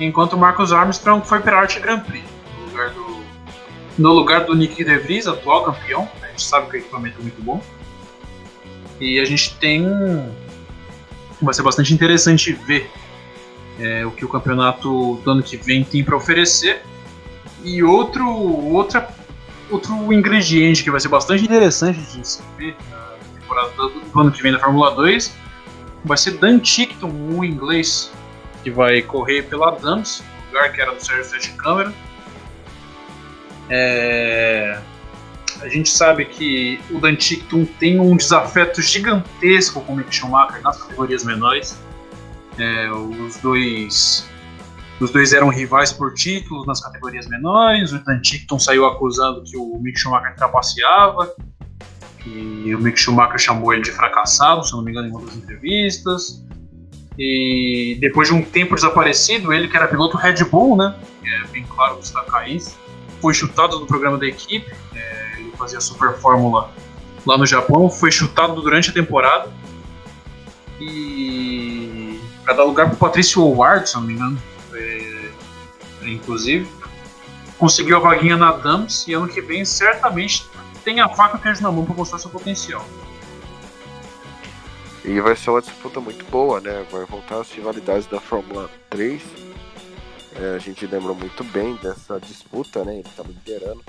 [0.00, 2.24] Enquanto o Marcus Armstrong foi para a Arte Grand Prix,
[2.58, 3.22] no lugar do,
[3.98, 6.08] no lugar do Nick De Vries, atual campeão.
[6.22, 7.62] A gente sabe que o equipamento é muito bom.
[9.02, 9.84] E a gente tem.
[11.40, 12.88] Vai ser bastante interessante ver
[13.80, 16.82] é, o que o campeonato do ano que vem tem para oferecer.
[17.64, 19.08] E outro, outra,
[19.68, 24.30] outro ingrediente que vai ser bastante interessante de se ver na temporada do, do ano
[24.30, 25.34] que vem da Fórmula 2
[26.04, 28.12] vai ser Dan Tickton, um inglês,
[28.62, 31.92] que vai correr pela Dams, lugar que era do Sérgio Sete Câmara.
[33.68, 34.80] É,
[35.62, 40.60] a gente sabe que o Dan Tickton tem um desafeto gigantesco com o Mick Schumacher
[40.62, 41.78] nas categorias menores.
[42.58, 44.28] É, os dois
[45.00, 47.92] os dois eram rivais por títulos nas categorias menores.
[47.92, 51.34] O Dan Tickton saiu acusando que o Mick Schumacher trapaceava.
[52.24, 55.34] E o Mick Schumacher chamou ele de fracassado, se não me engano, em uma das
[55.34, 56.44] entrevistas.
[57.18, 60.94] E depois de um tempo desaparecido, ele que era piloto Red Bull, né?
[61.24, 62.78] É bem claro destacar isso.
[63.20, 64.72] Foi chutado do programa da equipe.
[64.94, 65.21] É,
[65.62, 66.70] fazia Super Fórmula
[67.24, 69.50] lá no Japão, foi chutado durante a temporada.
[70.80, 74.42] E para dar lugar para o Patrício Howard, se não me engano,
[74.74, 75.30] é,
[76.02, 76.68] inclusive,
[77.58, 80.44] conseguiu a vaguinha na Dams e ano que vem certamente
[80.84, 82.84] tem a faca que na mão para mostrar seu potencial.
[85.04, 86.84] E vai ser uma disputa muito boa, né?
[86.90, 89.22] Vai voltar as rivalidades da Fórmula 3.
[90.34, 92.94] É, a gente lembra muito bem dessa disputa, né?
[92.94, 93.82] Ele estava liderando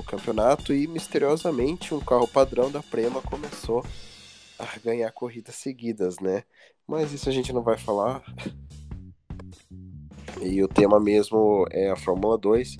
[0.00, 3.84] o campeonato e misteriosamente um carro padrão da Prema começou
[4.58, 6.44] a ganhar corridas seguidas, né?
[6.86, 8.22] Mas isso a gente não vai falar.
[10.42, 12.76] E o tema mesmo é a Fórmula 2.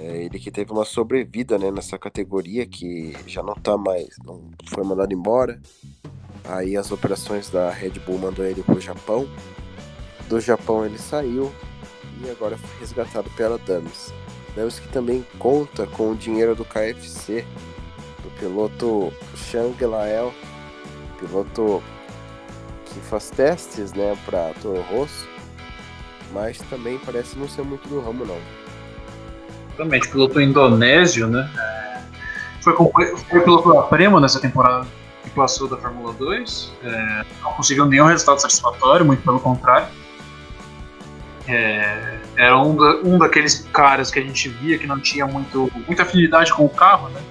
[0.00, 4.50] É ele que teve uma sobrevida né, nessa categoria que já não tá mais, não
[4.66, 5.60] foi mandado embora.
[6.44, 9.26] Aí as operações da Red Bull mandou ele pro Japão.
[10.28, 11.50] Do Japão ele saiu
[12.24, 14.12] e agora foi resgatado pela Dames.
[14.48, 17.44] Sabemos que também conta com o dinheiro do KFC,
[18.22, 20.32] do piloto Shang Lael,
[21.20, 21.82] piloto
[22.86, 25.28] que faz testes né, para Toro Rosso,
[26.32, 28.38] mas também parece não ser muito do ramo, não.
[29.74, 31.48] Exatamente, piloto indonésio, né?
[31.56, 32.00] É,
[32.62, 34.86] foi, foi piloto da Prema nessa temporada
[35.22, 36.72] que passou da Fórmula 2.
[36.82, 39.86] É, não conseguiu nenhum resultado satisfatório, muito pelo contrário.
[41.48, 45.72] É, era um, da, um daqueles caras que a gente via que não tinha muito,
[45.86, 47.22] muita afinidade com o carro, né?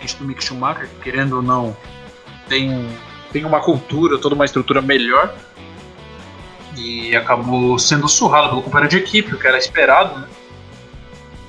[0.00, 1.76] A do Mick Schumacher, querendo ou não,
[2.48, 2.88] tem,
[3.32, 5.34] tem uma cultura, toda uma estrutura melhor.
[6.76, 10.28] E acabou sendo surrado pelo companheiro de equipe, o que era esperado, né?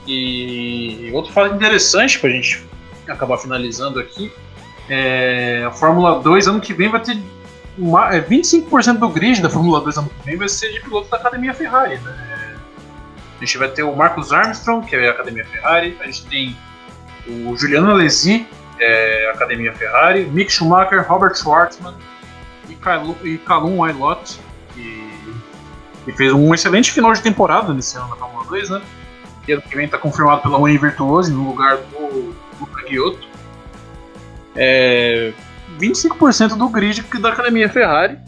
[0.07, 2.65] E outro fato interessante pra gente
[3.07, 4.31] acabar finalizando aqui
[4.89, 7.17] é a Fórmula 2 ano que vem vai ter
[7.79, 11.09] uma, é, 25% do grid da Fórmula 2 ano que vem vai ser de piloto
[11.09, 11.97] da Academia Ferrari.
[11.97, 12.55] Né?
[13.37, 16.57] A gente vai ter o Marcus Armstrong, que é a Academia Ferrari, a gente tem
[17.25, 18.45] o Juliano Alesi,
[18.79, 21.95] é, Academia Ferrari, Mick Schumacher, Robert Schwartzman
[22.67, 24.39] e, Calum, e Calum Wailot,
[24.73, 25.09] que,
[26.05, 28.81] que, fez um excelente final de temporada nesse ano na Fórmula 2, né?
[29.47, 33.27] E ano que vem está confirmado pela Uni Virtuosi no lugar do Luca Giotto.
[34.55, 35.31] É,
[35.79, 38.19] 25% do grid da Academia Ferrari.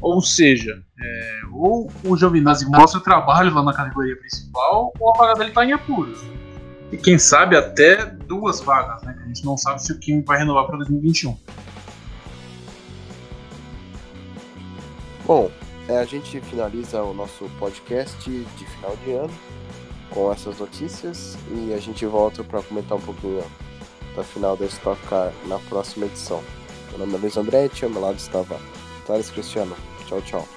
[0.00, 5.18] Ou seja, é, ou o Giovinazzi mostra o trabalho lá na categoria principal, ou a
[5.18, 6.20] vaga dele está em apuros.
[6.90, 9.12] E quem sabe até duas vagas, né?
[9.12, 11.36] Que a gente não sabe se o Kim vai renovar para 2021.
[15.26, 15.50] Bom,
[15.86, 19.34] é, a gente finaliza o nosso podcast de final de ano
[20.10, 23.44] com essas notícias e a gente volta para comentar um pouquinho
[24.16, 26.42] da final da Stock Car na próxima edição.
[26.90, 28.60] Meu nome é Luiz Andretti, ao meu lado estava
[29.10, 29.76] comentários, Cristiano.
[30.06, 30.48] Tchau, tchau.